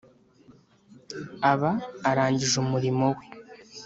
[1.51, 1.71] aba
[2.09, 3.25] arangije umurimo we